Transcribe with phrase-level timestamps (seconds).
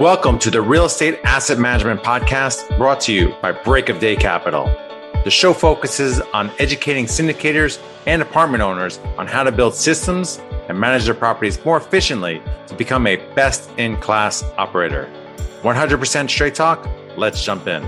[0.00, 4.14] Welcome to the Real Estate Asset Management Podcast brought to you by Break of Day
[4.14, 4.66] Capital.
[5.24, 10.38] The show focuses on educating syndicators and apartment owners on how to build systems
[10.68, 15.10] and manage their properties more efficiently to become a best in class operator.
[15.62, 16.86] 100% straight talk.
[17.16, 17.82] Let's jump in.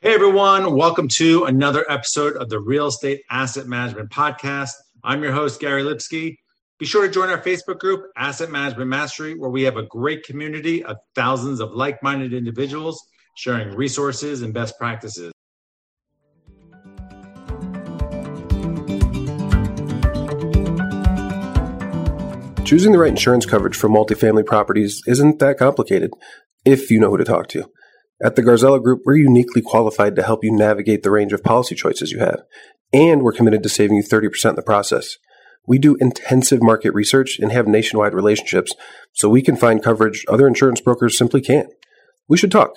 [0.00, 4.72] Hey everyone, welcome to another episode of the Real Estate Asset Management Podcast.
[5.04, 6.40] I'm your host, Gary Lipsky.
[6.80, 10.24] Be sure to join our Facebook group, Asset Management Mastery, where we have a great
[10.24, 13.00] community of thousands of like minded individuals
[13.36, 15.32] sharing resources and best practices.
[22.64, 26.10] Choosing the right insurance coverage for multifamily properties isn't that complicated
[26.64, 27.70] if you know who to talk to.
[28.20, 31.76] At the Garzella Group, we're uniquely qualified to help you navigate the range of policy
[31.76, 32.42] choices you have,
[32.92, 35.18] and we're committed to saving you 30% in the process.
[35.66, 38.74] We do intensive market research and have nationwide relationships,
[39.12, 41.68] so we can find coverage other insurance brokers simply can't.
[42.28, 42.74] We should talk.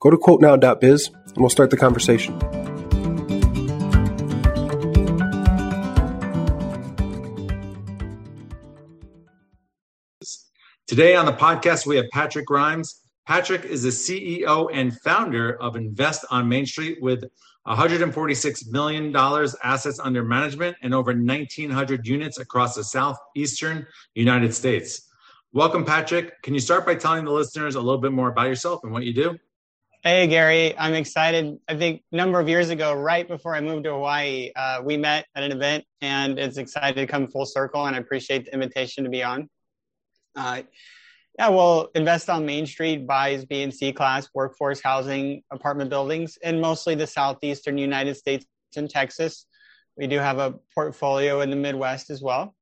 [0.00, 2.38] Go to quotenow.biz and we'll start the conversation.
[10.86, 13.02] Today on the podcast, we have Patrick Grimes.
[13.26, 17.24] Patrick is the CEO and founder of Invest on Main Street with
[17.66, 19.14] $146 million
[19.62, 25.08] assets under management and over 1,900 units across the southeastern United States.
[25.52, 26.42] Welcome, Patrick.
[26.42, 29.04] Can you start by telling the listeners a little bit more about yourself and what
[29.04, 29.38] you do?
[30.02, 30.78] Hey, Gary.
[30.78, 31.58] I'm excited.
[31.66, 34.96] I think a number of years ago, right before I moved to Hawaii, uh, we
[34.96, 38.54] met at an event, and it's excited to come full circle, and I appreciate the
[38.54, 39.48] invitation to be on.
[40.36, 40.62] Uh,
[41.38, 46.38] yeah, well, Invest on Main Street buys B and C class workforce housing apartment buildings
[46.42, 49.46] in mostly the southeastern United States and Texas.
[49.96, 52.54] We do have a portfolio in the Midwest as well.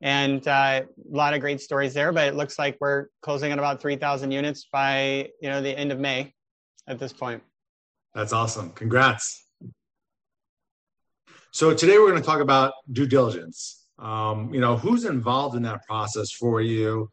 [0.00, 3.58] And uh, a lot of great stories there, but it looks like we're closing at
[3.58, 6.32] about 3,000 units by you know the end of May
[6.88, 7.42] at this point.
[8.14, 8.70] That's awesome.
[8.70, 9.44] Congrats.
[11.52, 13.86] So today we're going to talk about due diligence.
[13.98, 17.10] Um, you know, who's involved in that process for you?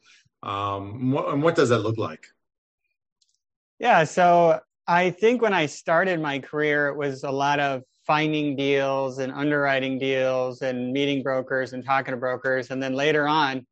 [0.47, 2.25] Um, what, and what does that look like?
[3.79, 8.55] Yeah, so I think when I started my career, it was a lot of finding
[8.55, 12.71] deals and underwriting deals and meeting brokers and talking to brokers.
[12.71, 13.67] And then later on,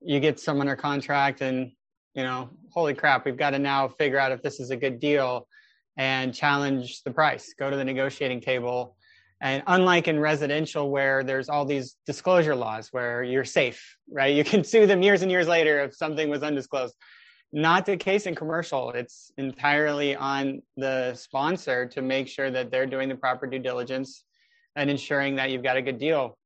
[0.00, 1.70] you get someone under contract and,
[2.14, 4.98] you know, holy crap, we've got to now figure out if this is a good
[4.98, 5.46] deal
[5.96, 8.96] and challenge the price, go to the negotiating table
[9.42, 14.34] and unlike in residential, where there's all these disclosure laws where you're safe, right?
[14.34, 16.94] You can sue them years and years later if something was undisclosed.
[17.52, 18.92] Not the case in commercial.
[18.92, 24.24] It's entirely on the sponsor to make sure that they're doing the proper due diligence
[24.76, 26.38] and ensuring that you've got a good deal.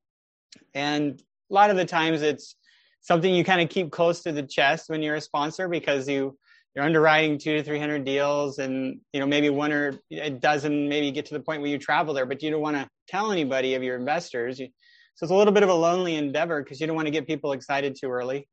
[0.75, 2.57] And a lot of the times it's
[3.03, 6.37] something you kind of keep close to the chest when you're a sponsor because you
[6.77, 10.89] you're underwriting two to three hundred deals and you know maybe one or a dozen
[10.91, 13.33] maybe get to the point where you travel there but you don't want to tell
[13.33, 14.59] anybody of your investors.
[14.59, 17.27] So it's a little bit of a lonely endeavor because you don't want to get
[17.27, 18.47] people excited too early.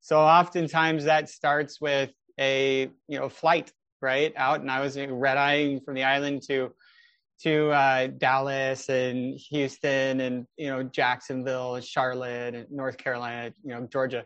[0.00, 5.36] So oftentimes that starts with a you know flight right out and i was red
[5.36, 6.72] eyeing from the island to
[7.40, 13.74] to uh, Dallas and Houston and you know Jacksonville and Charlotte and North Carolina, you
[13.74, 14.24] know Georgia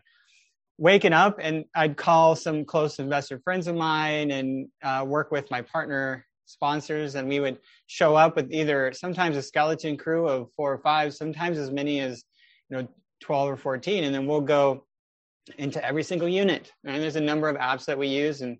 [0.77, 5.49] waking up and I'd call some close investor friends of mine and uh, work with
[5.51, 10.51] my partner sponsors and we would show up with either sometimes a skeleton crew of
[10.55, 12.23] four or five sometimes as many as
[12.69, 12.87] you know
[13.21, 14.83] 12 or 14 and then we'll go
[15.57, 16.71] into every single unit.
[16.83, 18.57] And there's a number of apps that we use and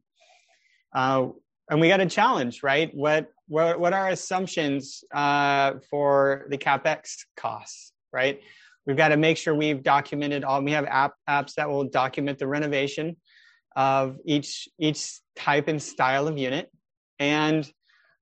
[0.94, 1.28] uh,
[1.70, 2.94] and we got a challenge right?
[2.94, 8.42] What what what are assumptions uh, for the capex costs right
[8.86, 10.62] We've got to make sure we've documented all.
[10.62, 13.18] We have app, apps that will document the renovation
[13.76, 16.70] of each each type and style of unit,
[17.18, 17.70] and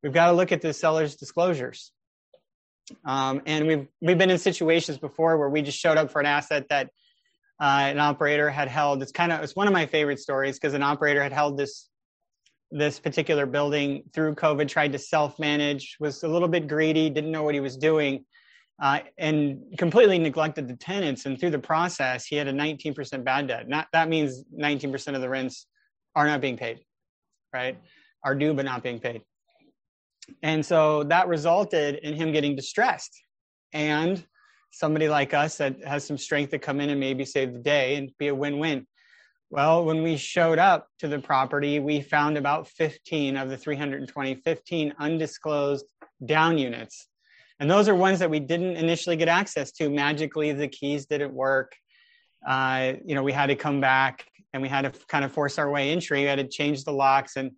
[0.04, 1.92] we've got to look at the seller's disclosures.
[3.06, 6.28] Um, and we've we've been in situations before where we just showed up for an
[6.28, 6.90] asset that
[7.60, 9.02] uh, an operator had held.
[9.02, 11.88] It's kind of it's one of my favorite stories because an operator had held this
[12.72, 17.32] this particular building through COVID, tried to self manage, was a little bit greedy, didn't
[17.32, 18.26] know what he was doing,
[18.82, 21.28] uh, and completely neglected the tenants.
[21.28, 23.70] And through the process, he had a 19% bad debt.
[23.70, 25.68] Not, that means 19% of the rents
[26.16, 26.80] are not being paid,
[27.54, 27.78] right?
[28.24, 29.22] Are due but not being paid.
[30.42, 33.22] And so that resulted in him getting distressed.
[33.72, 34.24] And
[34.72, 37.96] somebody like us that has some strength to come in and maybe save the day
[37.96, 38.88] and be a win win.
[39.52, 44.36] Well, when we showed up to the property, we found about 15 of the 320,
[44.36, 45.86] 15 undisclosed
[46.26, 47.08] down units
[47.62, 49.88] And those are ones that we didn't initially get access to.
[49.88, 51.76] Magically, the keys didn't work.
[52.46, 55.60] Uh, you know, we had to come back and we had to kind of force
[55.60, 56.22] our way entry.
[56.22, 57.52] We had to change the locks and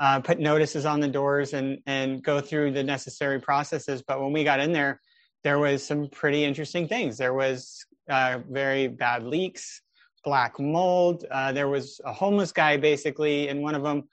[0.00, 4.02] uh, put notices on the doors and and go through the necessary processes.
[4.02, 5.02] But when we got in there,
[5.44, 7.18] there was some pretty interesting things.
[7.18, 9.82] There was uh, very bad leaks,
[10.24, 11.26] black mold.
[11.30, 14.04] Uh, there was a homeless guy basically in one of them,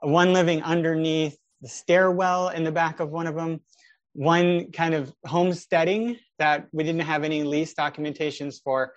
[0.00, 3.60] one living underneath the stairwell in the back of one of them,
[4.16, 8.94] one kind of homesteading that we didn't have any lease documentations for,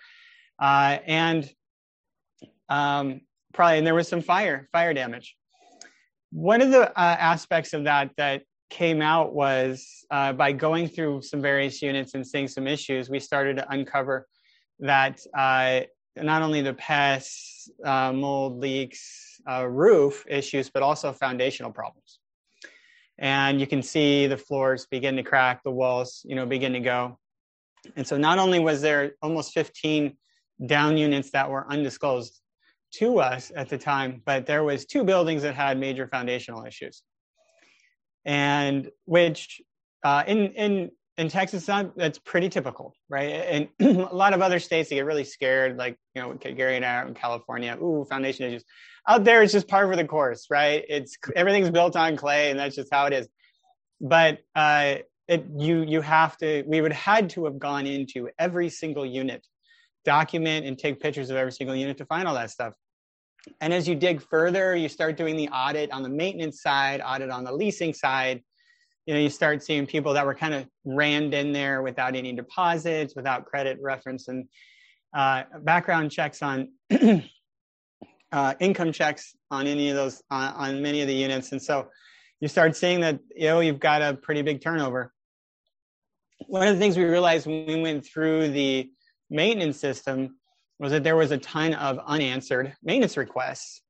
[0.62, 1.50] uh, and
[2.70, 3.22] um,
[3.54, 5.36] probably and there was some fire fire damage.
[6.32, 11.24] One of the uh, aspects of that that came out was uh, by going through
[11.24, 14.28] some various units and seeing some issues, we started to uncover
[14.80, 15.82] that uh,
[16.16, 22.19] not only the pests, uh, mold leaks, uh, roof issues, but also foundational problems.
[23.20, 26.80] And you can see the floors begin to crack, the walls, you know, begin to
[26.80, 27.20] go.
[27.96, 30.16] And so not only was there almost 15
[30.66, 32.40] down units that were undisclosed
[32.96, 37.04] to us at the time, but there was two buildings that had major foundational issues.
[38.26, 39.62] And which
[40.04, 43.28] uh, in in in Texas, that's pretty typical, right?
[43.28, 46.86] And a lot of other states, they get really scared, like, you know, Gary and
[46.86, 48.64] I are in California, ooh, foundation issues.
[49.06, 50.84] Out there, it's just part of the course, right?
[50.88, 53.28] It's everything's built on clay, and that's just how it is.
[54.00, 54.96] But uh,
[55.28, 56.64] it, you you have to.
[56.66, 59.46] We would had to have gone into every single unit,
[60.06, 62.74] document and take pictures of every single unit to find all that stuff.
[63.60, 67.30] And as you dig further, you start doing the audit on the maintenance side, audit
[67.30, 68.42] on the leasing side,
[69.10, 72.32] you know you start seeing people that were kind of rammed in there without any
[72.32, 74.48] deposits without credit reference and
[75.16, 76.70] uh, background checks on
[78.32, 81.54] uh, income checks on any of those uh, on many of the units.
[81.54, 81.88] And so
[82.40, 85.12] you start seeing that you know you've got a pretty big turnover.
[86.46, 88.92] One of the things we realized when we went through the
[89.32, 90.38] maintenance system
[90.78, 93.82] was that there was a ton of unanswered maintenance requests.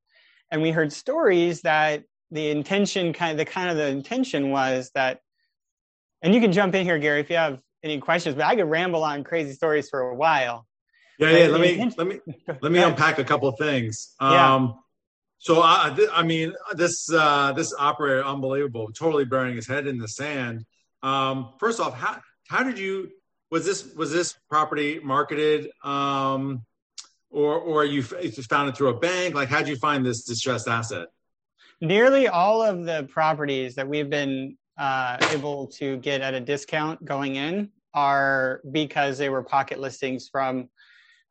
[0.50, 4.90] And we heard stories that the intention kind of the kind of the intention was
[4.94, 5.20] that
[6.22, 8.64] and you can jump in here gary if you have any questions but i could
[8.68, 10.66] ramble on crazy stories for a while.
[11.18, 12.20] Yeah yeah let me let me
[12.62, 14.14] let me unpack a couple of things.
[14.20, 14.54] Yeah.
[14.54, 14.80] um
[15.38, 20.08] so i i mean this uh this operator unbelievable totally burying his head in the
[20.08, 20.64] sand.
[21.02, 23.10] Um first off how how did you
[23.50, 26.64] was this was this property marketed um
[27.30, 29.34] or or you found it through a bank?
[29.34, 31.08] Like how did you find this distressed asset
[31.80, 37.04] nearly all of the properties that we've been uh, able to get at a discount
[37.04, 40.68] going in are because they were pocket listings from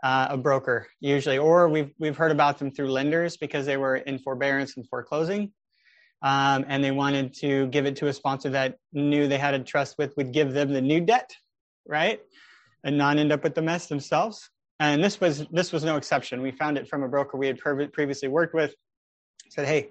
[0.03, 3.97] uh, a broker usually, or we've we've heard about them through lenders because they were
[3.97, 5.51] in forbearance and foreclosing,
[6.21, 9.59] um, and they wanted to give it to a sponsor that knew they had a
[9.59, 11.29] trust with would give them the new debt,
[11.85, 12.21] right,
[12.83, 14.49] and not end up with the mess themselves.
[14.79, 16.41] And this was this was no exception.
[16.41, 18.73] We found it from a broker we had previously worked with.
[19.49, 19.89] Said, hey,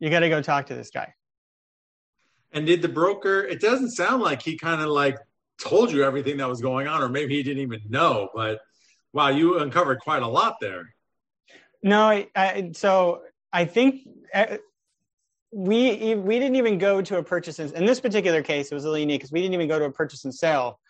[0.00, 1.14] you got to go talk to this guy.
[2.52, 3.42] And did the broker?
[3.44, 5.18] It doesn't sound like he kind of like
[5.58, 8.30] told you everything that was going on, or maybe he didn't even know.
[8.34, 8.60] But
[9.12, 10.94] wow, you uncovered quite a lot there.
[11.82, 13.22] No, I, I, so
[13.52, 14.56] I think uh,
[15.52, 17.58] we we didn't even go to a purchase.
[17.58, 19.78] In, in this particular case, it was a little unique because we didn't even go
[19.78, 20.80] to a purchase and sale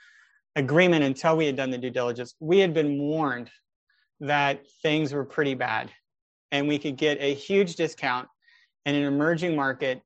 [0.56, 2.34] agreement until we had done the due diligence.
[2.40, 3.50] We had been warned
[4.20, 5.90] that things were pretty bad,
[6.52, 8.28] and we could get a huge discount
[8.86, 10.02] in an emerging market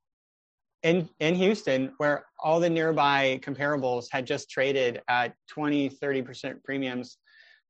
[0.83, 7.19] in, in Houston where all the nearby comparables had just traded at 20, 30% premiums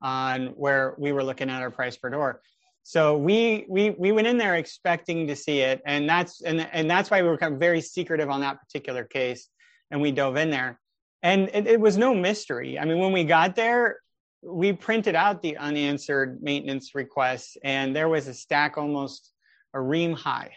[0.00, 2.40] on where we were looking at our price per door.
[2.84, 6.90] So we we we went in there expecting to see it, and that's and and
[6.90, 9.48] that's why we were kind of very secretive on that particular case,
[9.92, 10.80] and we dove in there,
[11.22, 12.80] and it, it was no mystery.
[12.80, 13.98] I mean, when we got there,
[14.42, 19.30] we printed out the unanswered maintenance requests, and there was a stack almost
[19.74, 20.50] a ream high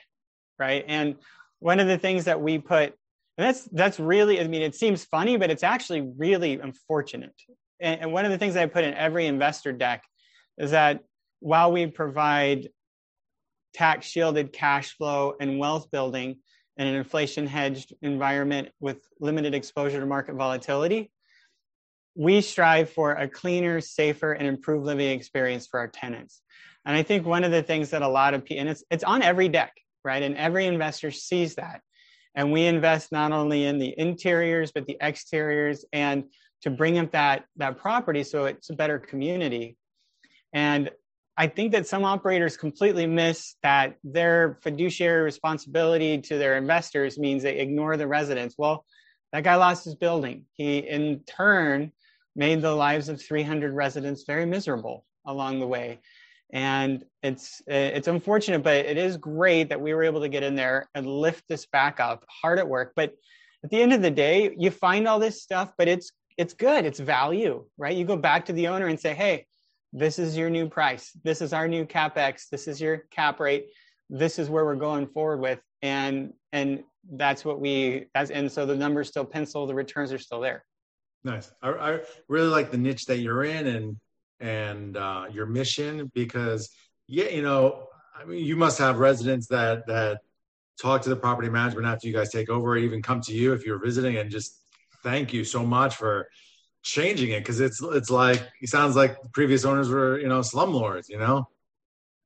[0.59, 0.83] right?
[0.87, 1.15] And
[1.59, 2.93] one of the things that we put,
[3.37, 7.33] and that's that's really, I mean, it seems funny, but it's actually really unfortunate.
[7.79, 10.03] And, and one of the things I put in every investor deck
[10.57, 11.01] is that
[11.39, 12.69] while we provide
[13.73, 16.37] tax shielded cash flow and wealth building
[16.77, 21.11] in an inflation hedged environment with limited exposure to market volatility,
[22.15, 26.41] we strive for a cleaner, safer, and improved living experience for our tenants.
[26.85, 29.03] And I think one of the things that a lot of people, and it's, it's
[29.03, 29.73] on every deck,
[30.05, 30.23] right?
[30.23, 31.81] And every investor sees that.
[32.35, 36.25] And we invest not only in the interiors, but the exteriors and
[36.61, 39.77] to bring up that, that property so it's a better community.
[40.53, 40.89] And
[41.37, 47.43] I think that some operators completely miss that their fiduciary responsibility to their investors means
[47.43, 48.55] they ignore the residents.
[48.57, 48.85] Well,
[49.33, 50.45] that guy lost his building.
[50.53, 51.91] He, in turn,
[52.35, 55.99] made the lives of 300 residents very miserable along the way.
[56.53, 60.55] And it's it's unfortunate, but it is great that we were able to get in
[60.55, 62.23] there and lift this back up.
[62.29, 63.13] Hard at work, but
[63.63, 66.85] at the end of the day, you find all this stuff, but it's it's good.
[66.85, 67.95] It's value, right?
[67.95, 69.47] You go back to the owner and say, "Hey,
[69.91, 71.11] this is your new price.
[71.23, 72.47] This is our new capex.
[72.49, 73.67] This is your cap rate.
[74.09, 78.65] This is where we're going forward with." And and that's what we as and so
[78.65, 79.65] the numbers still pencil.
[79.65, 80.63] The returns are still there.
[81.23, 81.51] Nice.
[81.63, 81.99] I, I
[82.29, 83.97] really like the niche that you're in and
[84.39, 86.69] and uh, your mission because
[87.07, 87.87] yeah, you know,
[88.17, 90.21] I mean, you must have residents that that
[90.81, 93.53] talk to the property management after you guys take over, or even come to you
[93.53, 94.59] if you're visiting and just
[95.03, 96.27] thank you so much for
[96.83, 101.09] changing it because it's it's like it sounds like previous owners were you know slumlords,
[101.09, 101.47] you know.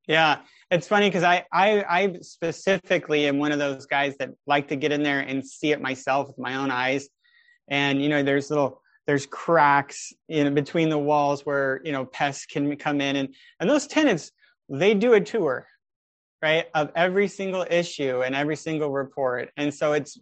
[0.08, 0.40] Yeah,
[0.72, 4.76] it's funny because I, I I specifically am one of those guys that like to
[4.76, 7.08] get in there and see it myself with my own eyes,
[7.68, 12.46] and you know, there's little there's cracks in between the walls where you know pests
[12.46, 13.16] can come in.
[13.16, 14.32] And and those tenants
[14.70, 15.66] they do a tour
[16.44, 19.50] right of every single issue and every single report.
[19.58, 20.20] And so it's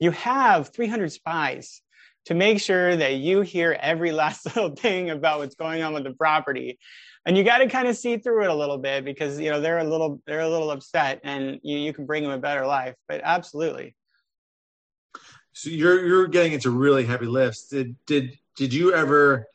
[0.00, 1.80] you have 300 spies
[2.26, 6.04] to make sure that you hear every last little thing about what's going on with
[6.04, 6.78] the property.
[7.24, 9.62] And you got to kind of see through it a little bit because you know
[9.62, 12.66] they're a little they're a little upset and you, you can bring them a better
[12.66, 12.96] life.
[13.08, 13.96] But absolutely
[15.56, 17.68] so you're you're getting into really heavy lifts.
[17.68, 19.48] Did did did you ever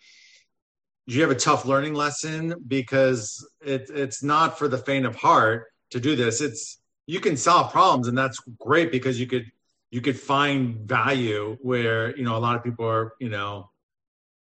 [1.06, 5.16] did you have a tough learning lesson because it, it's not for the faint of
[5.16, 6.42] heart to do this.
[6.42, 9.46] It's you can solve problems and that's great because you could
[9.92, 13.70] you could find value where you know a lot of people are you know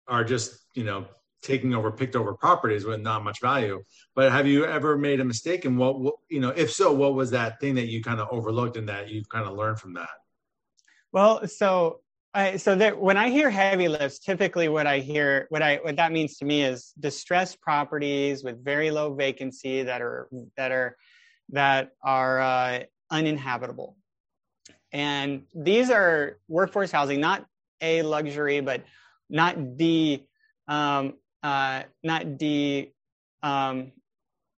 [0.07, 1.05] are just you know
[1.43, 3.83] taking over picked over properties with not much value
[4.15, 7.15] but have you ever made a mistake and what, what you know if so what
[7.15, 9.95] was that thing that you kind of overlooked and that you've kind of learned from
[9.95, 10.11] that
[11.13, 12.01] well, so
[12.33, 15.97] I, so that when I hear heavy lifts, typically what I hear, what I what
[15.97, 20.97] that means to me is distressed properties with very low vacancy that are that are
[21.51, 23.97] that are uh, uninhabitable,
[24.93, 27.45] and these are workforce housing, not
[27.81, 28.85] a luxury, but
[29.29, 30.23] not the
[30.69, 32.93] um, uh, not the
[33.43, 33.91] um,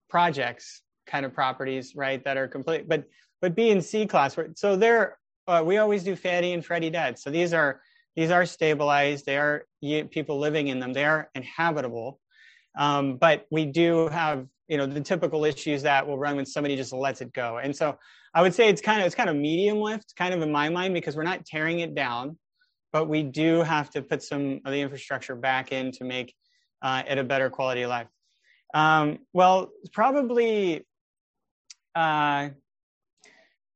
[0.09, 2.25] projects kind of properties, right?
[2.25, 3.05] That are complete, but
[3.41, 4.37] but B and C class.
[4.57, 5.20] So they're
[5.51, 7.19] uh, we always do Fannie and Freddie dead.
[7.19, 7.81] So these are
[8.17, 9.27] these are stabilized.
[9.27, 9.67] They are
[10.11, 10.93] people living in them.
[10.93, 12.21] They are inhabitable.
[12.79, 16.77] Um, but we do have you know the typical issues that will run when somebody
[16.77, 17.59] just lets it go.
[17.59, 17.99] And so
[18.35, 20.69] I would say it's kind of it's kind of medium lift, kind of in my
[20.69, 22.39] mind, because we're not tearing it down,
[22.93, 26.35] but we do have to put some of the infrastructure back in to make
[26.83, 28.07] uh, it a better quality of life.
[28.73, 30.87] Um, well, probably
[31.95, 32.51] uh,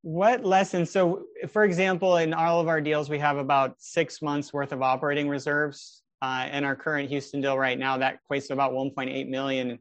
[0.05, 0.91] what lessons?
[0.91, 4.83] So, for example, in all of our deals, we have about six months worth of
[4.83, 6.03] operating reserves.
[6.21, 9.79] Uh, in our current Houston deal right now, that equates to about 1.8 million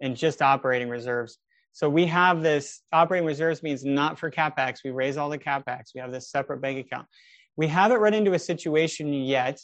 [0.00, 1.38] in just operating reserves.
[1.70, 4.78] So we have this operating reserves means not for capex.
[4.84, 5.94] We raise all the capex.
[5.94, 7.06] We have this separate bank account.
[7.56, 9.60] We haven't run into a situation yet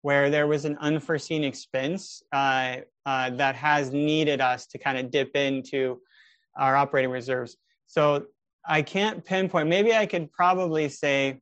[0.00, 5.10] where there was an unforeseen expense uh, uh, that has needed us to kind of
[5.10, 6.00] dip into
[6.56, 7.58] our operating reserves.
[7.86, 8.24] So
[8.66, 9.68] I can't pinpoint.
[9.68, 11.40] Maybe I could probably say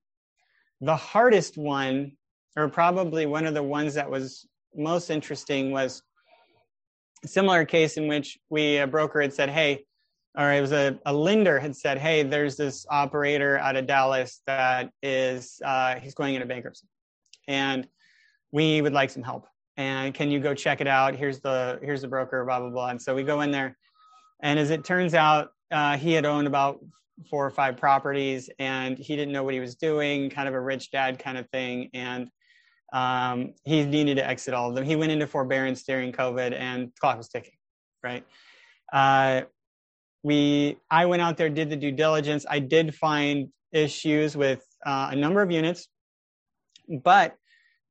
[0.81, 2.12] the hardest one,
[2.57, 6.03] or probably one of the ones that was most interesting, was
[7.25, 9.85] a similar case in which we a broker had said, "Hey,"
[10.37, 14.41] or it was a, a lender had said, "Hey, there's this operator out of Dallas
[14.47, 16.87] that is uh, he's going into bankruptcy,
[17.47, 17.87] and
[18.53, 19.47] we would like some help.
[19.77, 21.15] And can you go check it out?
[21.15, 23.77] Here's the here's the broker, blah blah blah." And so we go in there,
[24.41, 26.81] and as it turns out, uh, he had owned about
[27.29, 30.61] four or five properties and he didn't know what he was doing, kind of a
[30.61, 31.91] rich dad kind of thing.
[31.95, 32.31] And
[32.93, 34.85] um, he needed to exit all of them.
[34.85, 37.53] He went into forbearance during COVID and the clock was ticking,
[38.03, 38.25] right?
[38.93, 39.43] Uh,
[40.23, 42.45] we, I went out there, did the due diligence.
[42.49, 45.89] I did find issues with uh, a number of units,
[47.03, 47.37] but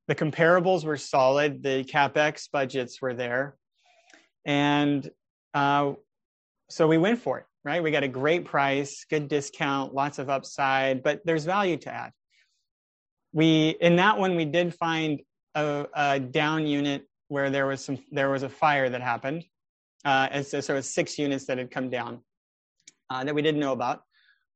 [0.07, 1.63] the comparables were solid.
[1.63, 3.55] The capex budgets were there,
[4.45, 5.09] and
[5.53, 5.93] uh,
[6.69, 7.83] so we went for it right?
[7.83, 12.11] We got a great price, good discount, lots of upside, but there's value to add.
[13.33, 15.21] We in that one we did find
[15.55, 19.43] a, a down unit where there was some there was a fire that happened,
[20.03, 22.21] uh, and so, so was six units that had come down
[23.09, 24.01] uh, that we didn't know about,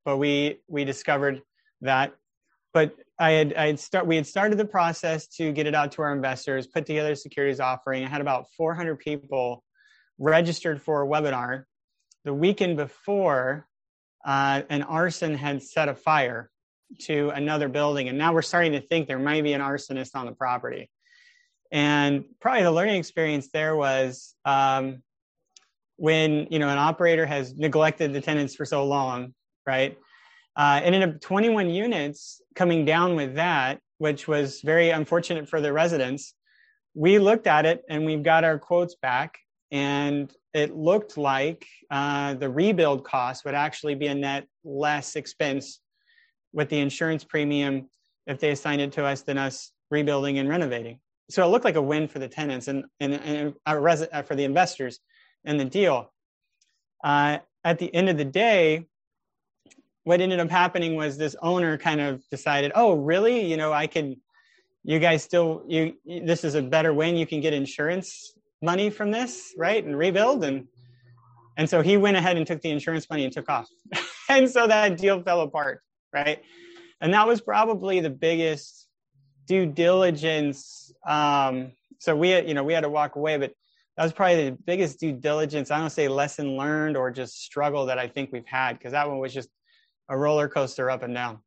[0.05, 1.41] but we we discovered
[1.81, 2.13] that.
[2.73, 5.91] But I had I had start we had started the process to get it out
[5.93, 8.03] to our investors, put together a securities offering.
[8.03, 9.63] I had about 400 people
[10.17, 11.65] registered for a webinar
[12.23, 13.67] the weekend before,
[14.25, 16.49] uh, an arson had set a fire
[17.01, 18.07] to another building.
[18.07, 20.89] And now we're starting to think there might be an arsonist on the property.
[21.71, 25.01] And probably the learning experience there was um,
[25.97, 29.33] when you know an operator has neglected the tenants for so long,
[29.65, 29.97] right?
[30.55, 35.73] Uh, ended up 21 units coming down with that, which was very unfortunate for the
[35.73, 36.35] residents.
[36.93, 39.39] We looked at it and we've got our quotes back,
[39.73, 45.79] and it looked like uh, the rebuild cost would actually be a net less expense
[46.53, 47.89] with the insurance premium
[48.27, 50.99] if they assigned it to us than us rebuilding and renovating.
[51.31, 54.35] So it looked like a win for the tenants and, and, and res- uh, for
[54.35, 54.99] the investors
[55.43, 56.13] in the deal.
[57.03, 58.85] Uh, at the end of the day,
[60.03, 63.43] what ended up happening was this owner kind of decided, oh, really?
[63.49, 64.17] You know, I can,
[64.83, 67.15] you guys still, you, this is a better win.
[67.15, 69.83] You can get insurance money from this, right?
[69.83, 70.43] And rebuild.
[70.43, 70.67] And,
[71.57, 73.67] and so he went ahead and took the insurance money and took off.
[74.29, 75.81] and so that deal fell apart,
[76.13, 76.41] right?
[77.01, 78.87] And that was probably the biggest
[79.45, 80.91] due diligence.
[81.05, 83.53] Um, so we had, you know, we had to walk away, but
[83.97, 85.69] that was probably the biggest due diligence.
[85.69, 89.07] I don't say lesson learned or just struggle that I think we've had because that
[89.07, 89.49] one was just
[90.09, 91.39] a roller coaster up and down.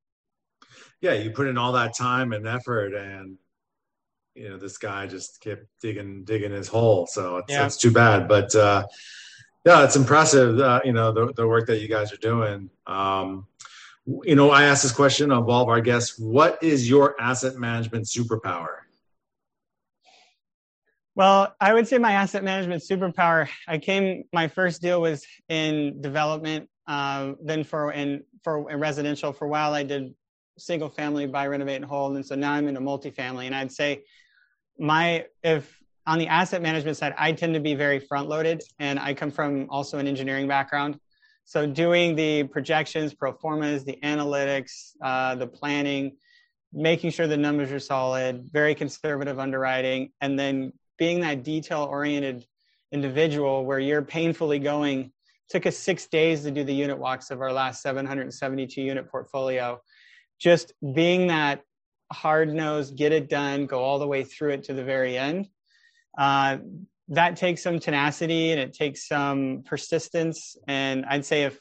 [1.00, 3.36] Yeah, you put in all that time and effort, and
[4.36, 7.06] you know this guy just kept digging digging his hole.
[7.06, 7.66] So it's, yeah.
[7.66, 8.86] it's too bad, but uh,
[9.64, 10.58] yeah, it's impressive.
[10.58, 12.70] Uh, you know the the work that you guys are doing.
[12.86, 13.46] Um,
[14.22, 17.56] you know, I asked this question of all of our guests: What is your asset
[17.56, 18.68] management superpower?
[21.14, 23.48] Well, I would say my asset management superpower.
[23.66, 24.24] I came.
[24.32, 26.68] My first deal was in development.
[26.86, 30.14] Uh, then for in for in residential for a while, I did
[30.58, 33.46] single family buy, renovate, and hold, and so now I'm in a multifamily.
[33.46, 34.04] And I'd say
[34.78, 38.98] my if on the asset management side, I tend to be very front loaded, and
[38.98, 40.98] I come from also an engineering background.
[41.44, 46.16] So doing the projections, pro formas, the analytics, uh, the planning,
[46.72, 52.44] making sure the numbers are solid, very conservative underwriting, and then being that detail oriented
[52.92, 55.12] individual where you're painfully going
[55.48, 59.80] took us six days to do the unit walks of our last 772 unit portfolio
[60.38, 61.62] just being that
[62.12, 65.48] hard nosed get it done go all the way through it to the very end.
[66.16, 66.58] Uh,
[67.08, 70.56] that takes some tenacity and it takes some persistence.
[70.66, 71.58] And i'd say if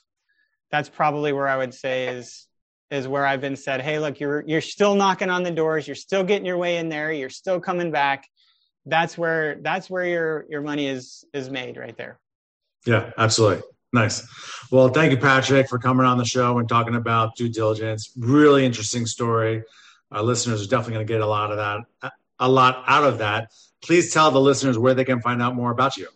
[0.72, 2.48] that's probably where i would say is
[2.92, 5.88] is where i've been said hey look you're you're still knocking on the doors.
[5.88, 7.12] You're still getting your way in there.
[7.12, 8.28] You're still coming back.
[8.86, 12.20] That's where that's where your your money is is made right there.
[12.86, 13.64] Yeah absolutely.
[13.94, 14.28] Nice.
[14.72, 18.12] Well thank you patrick for coming on the show and talking about due diligence.
[18.18, 19.64] Really interesting story
[20.12, 23.20] our listeners are definitely going to get a lot of that a lot out of
[23.20, 23.52] that.
[23.82, 26.10] Please tell the listeners where they can find out more about you.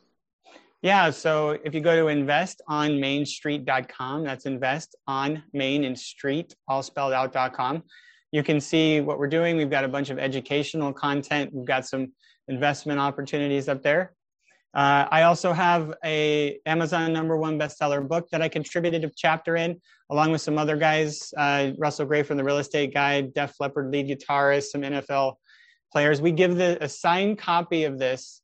[0.82, 7.14] Yeah so if you go to investonmainstreet.com that's invest on main and street all spelled
[7.14, 7.84] out.com
[8.32, 9.58] you can see what we're doing.
[9.58, 11.52] We've got a bunch of educational content.
[11.54, 12.14] We've got some
[12.48, 14.14] investment opportunities up there.
[14.74, 19.56] Uh, I also have a Amazon number one bestseller book that I contributed a chapter
[19.56, 23.56] in, along with some other guys, uh, Russell Gray from the Real Estate Guys, Def
[23.60, 25.36] Leppard lead guitarist, some NFL
[25.92, 26.22] players.
[26.22, 28.42] We give the, a signed copy of this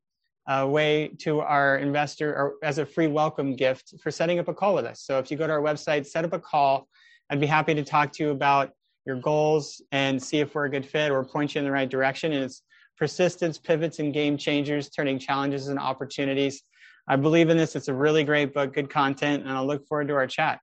[0.47, 4.53] uh, way to our investor or as a free welcome gift for setting up a
[4.53, 5.01] call with us.
[5.01, 6.87] So if you go to our website, set up a call.
[7.29, 8.71] I'd be happy to talk to you about
[9.05, 11.89] your goals and see if we're a good fit or point you in the right
[11.89, 12.33] direction.
[12.33, 12.61] And it's
[12.97, 16.63] persistence, pivots, and game changers, turning challenges and opportunities.
[17.07, 17.75] I believe in this.
[17.75, 20.59] It's a really great book, good content, and I'll look forward to our chat.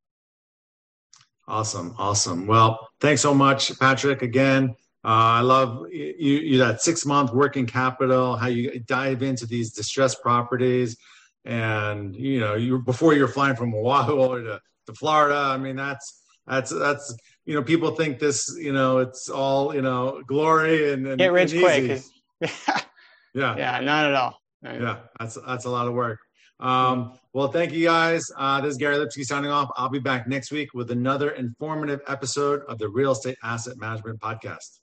[1.46, 2.46] Awesome, awesome.
[2.46, 4.22] Well, thanks so much, Patrick.
[4.22, 9.46] Again, uh, I love you, you that six month working capital, how you dive into
[9.46, 10.96] these distressed properties,
[11.44, 15.36] and you know, you before you're flying from Oahu to, to Florida.
[15.36, 17.14] I mean, that's that's that's
[17.44, 21.32] you know, people think this, you know, it's all you know, glory and, and get
[21.32, 22.02] rich and quick.
[22.42, 22.80] Yeah.
[23.56, 24.38] Yeah, not at all.
[24.60, 26.18] Not yeah, that's that's a lot of work.
[26.60, 28.30] Um, well, thank you guys.
[28.36, 29.70] Uh, this is Gary Lipsky signing off.
[29.74, 34.20] I'll be back next week with another informative episode of the Real Estate Asset Management
[34.20, 34.78] Podcast.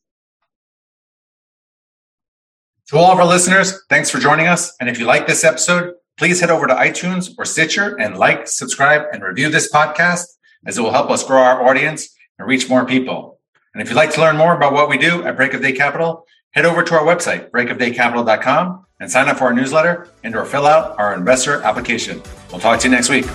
[2.90, 4.76] To all of our listeners, thanks for joining us.
[4.80, 8.48] And if you like this episode, please head over to iTunes or Stitcher and like,
[8.48, 10.26] subscribe, and review this podcast
[10.66, 13.40] as it will help us grow our audience and reach more people.
[13.74, 15.72] And if you'd like to learn more about what we do at Break of Day
[15.72, 20.46] Capital, Head over to our website, breakofdaycapital.com, and sign up for our newsletter and or
[20.46, 22.22] fill out our investor application.
[22.52, 23.26] We'll talk to you next week.